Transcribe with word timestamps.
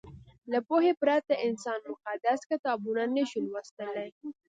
له 0.51 0.59
پوهې 0.67 0.93
پرته 1.01 1.33
انسان 1.47 1.79
مقدس 1.91 2.39
کتابونه 2.51 3.03
نه 3.15 3.23
شي 3.29 3.39
لوستلی. 3.49 4.09